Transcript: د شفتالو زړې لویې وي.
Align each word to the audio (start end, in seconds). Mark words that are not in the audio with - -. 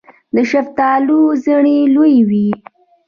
د 0.35 0.37
شفتالو 0.51 1.19
زړې 1.43 1.77
لویې 1.95 2.21
وي. 2.29 2.49